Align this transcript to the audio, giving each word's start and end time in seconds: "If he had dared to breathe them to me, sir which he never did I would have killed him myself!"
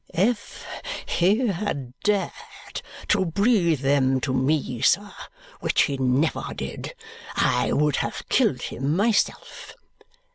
"If 0.15 0.65
he 1.05 1.45
had 1.45 1.93
dared 2.01 2.31
to 3.09 3.23
breathe 3.23 3.81
them 3.81 4.19
to 4.21 4.33
me, 4.33 4.81
sir 4.81 5.13
which 5.59 5.83
he 5.83 5.97
never 5.99 6.43
did 6.55 6.95
I 7.35 7.71
would 7.71 7.97
have 7.97 8.27
killed 8.27 8.63
him 8.63 8.95
myself!" 8.95 9.75